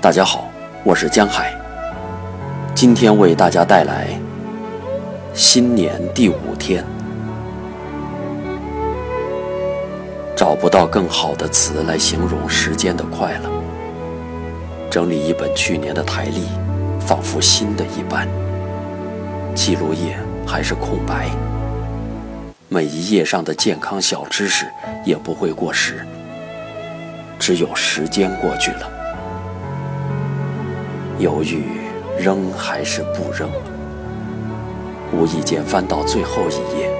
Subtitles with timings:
[0.00, 0.48] 大家好，
[0.84, 1.52] 我是江海。
[2.72, 4.06] 今天为大家带来
[5.34, 6.84] 新年第五天，
[10.36, 13.50] 找不到更好的词来形容时间的快乐。
[14.88, 16.44] 整理一本去年的台历，
[17.00, 18.28] 仿佛新的一般。
[19.52, 21.28] 记录页还是空白，
[22.68, 24.64] 每一页上的健康小知识
[25.04, 26.06] 也不会过时，
[27.36, 28.97] 只有时间过去了。
[31.18, 31.64] 犹豫
[32.18, 33.50] 扔还是不扔？
[35.12, 36.90] 无意间翻到最后一页，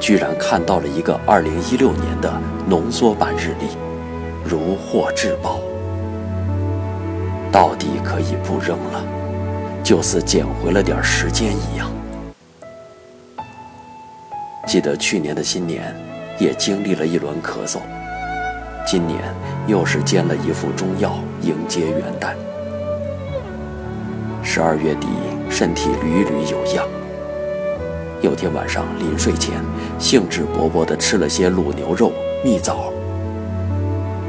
[0.00, 2.32] 居然看到了一个2016年的
[2.66, 3.66] 浓缩版日历，
[4.44, 5.60] 如获至宝。
[7.52, 9.04] 到底可以不扔了，
[9.82, 11.90] 就似捡回了点时间一样。
[14.66, 15.94] 记得去年的新年，
[16.38, 17.78] 也经历了一轮咳嗽，
[18.86, 19.20] 今年
[19.66, 22.34] 又是煎了一副中药迎接元旦。
[24.48, 25.08] 十二月底，
[25.50, 26.86] 身体屡屡有恙。
[28.22, 29.54] 有天晚上临睡前，
[29.98, 32.12] 兴致勃勃地吃了些卤牛肉、
[32.44, 32.92] 蜜枣。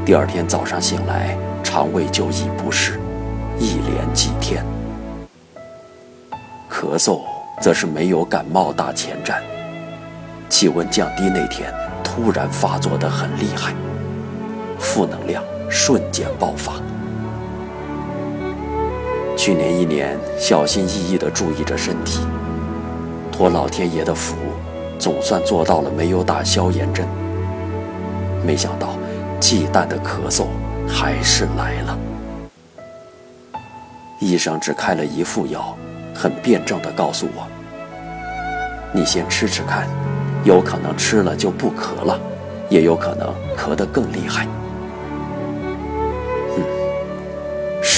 [0.04, 2.98] 第二天早上醒来，肠胃就已不适，
[3.60, 4.64] 一连几天。
[6.68, 7.20] 咳嗽
[7.60, 9.40] 则是没有感冒打前站，
[10.48, 11.72] 气温降低那天
[12.02, 13.72] 突然发作得很厉害，
[14.80, 16.72] 负能量瞬间爆发。
[19.38, 22.26] 去年一年，小心翼翼地注意着身体，
[23.30, 24.34] 托老天爷的福，
[24.98, 27.06] 总算做到了没有打消炎针。
[28.44, 28.98] 没想到，
[29.38, 30.46] 忌惮的咳嗽
[30.88, 31.96] 还是来了。
[34.18, 35.72] 医生只开了一副药，
[36.12, 37.46] 很辩证地告诉我
[38.92, 39.86] ：“你先吃吃看，
[40.42, 42.18] 有可能吃了就不咳了，
[42.68, 44.48] 也有可能咳得更厉害。”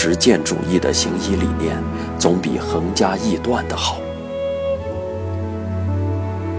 [0.02, 1.76] 实践主义的行医理念，
[2.18, 3.98] 总比横加臆断的好。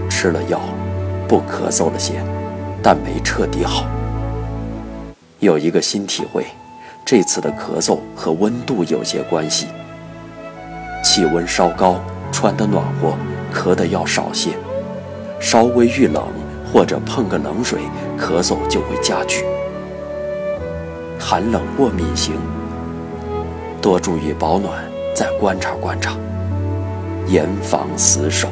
[0.08, 0.62] 吃了药，
[1.28, 2.24] 不咳嗽了些，
[2.84, 3.88] 但没彻底好。
[5.40, 6.46] 有一个新体会，
[7.04, 9.66] 这次的咳嗽和温度有些关系。
[11.04, 12.00] 气温稍高，
[12.32, 13.16] 穿得暖和，
[13.52, 14.52] 咳得要少些；
[15.40, 16.28] 稍微遇冷
[16.72, 17.80] 或者碰个冷水，
[18.20, 19.44] 咳嗽就会加剧。
[21.18, 22.36] 寒冷过敏型。
[23.82, 24.80] 多注意保暖，
[25.16, 26.16] 再观察观察，
[27.28, 28.48] 严防死守。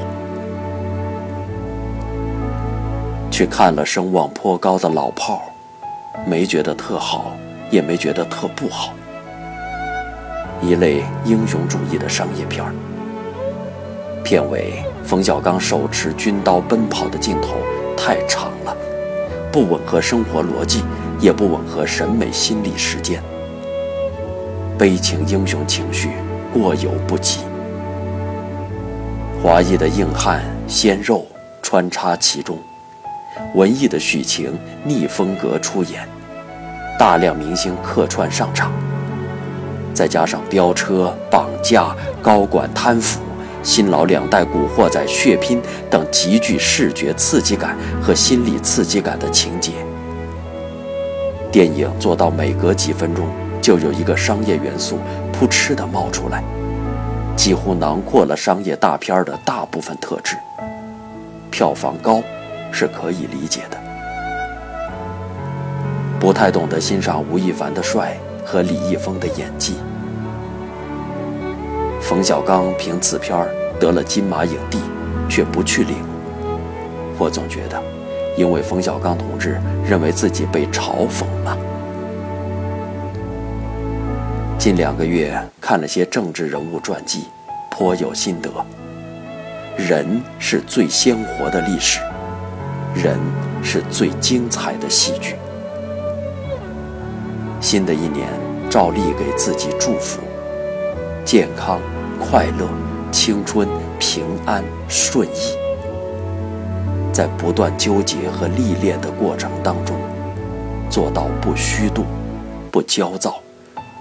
[3.30, 7.38] 去看了声望颇高的老炮儿没觉得特好，
[7.70, 8.92] 也没觉得特不好。
[10.64, 12.74] 一类英雄主义的商业片儿。
[14.24, 17.58] 片尾冯小刚手持军刀奔跑的镜头
[17.96, 18.76] 太长了，
[19.52, 20.84] 不吻合生活逻辑，
[21.20, 23.22] 也不吻合审美心理实践。
[24.80, 26.12] 悲情英雄情绪
[26.54, 27.42] 过犹不及，
[29.44, 31.28] 华裔的硬汉鲜肉
[31.62, 32.58] 穿插其中，
[33.56, 36.08] 文艺的许晴逆风格出演，
[36.98, 38.72] 大量明星客串上场，
[39.94, 43.20] 再加上飙车、绑架、高管贪腐、
[43.62, 49.74] 新老两代古惑仔血拼等极具视觉刺激感和心理刺激感的情节，
[51.52, 53.28] 电影做到每隔几分钟。
[53.62, 55.00] 就有一个商业元素
[55.32, 56.44] 扑哧的冒出来，
[57.36, 60.36] 几乎囊括了商业大片的大部分特质。
[61.52, 62.22] 票房高
[62.72, 63.78] 是可以理解的。
[66.20, 69.76] 不太懂得欣赏吴亦凡的帅和李易峰的演技。
[72.02, 73.48] 冯小刚凭此片
[73.80, 74.80] 得了金马影帝，
[75.30, 75.96] 却不去领。
[77.18, 77.82] 我总觉得，
[78.38, 81.58] 因为冯小刚同志认为自己被嘲讽了。
[84.60, 87.24] 近两个月看了些政治人物传记，
[87.72, 88.52] 颇有心得。
[89.78, 92.02] 人是最鲜活的历史，
[92.94, 93.18] 人
[93.64, 95.38] 是最精彩的戏剧。
[97.62, 98.28] 新的一年，
[98.70, 100.20] 照例给自己祝福：
[101.24, 101.80] 健康、
[102.20, 102.68] 快乐、
[103.14, 103.66] 青春、
[103.98, 105.56] 平安、顺意。
[107.14, 109.96] 在不断纠结和历练的过程当中，
[110.90, 112.04] 做到不虚度，
[112.70, 113.39] 不焦躁。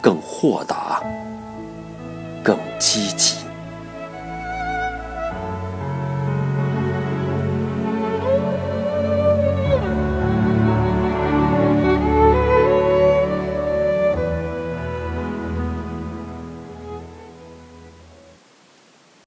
[0.00, 1.02] 更豁达，
[2.42, 3.47] 更积极。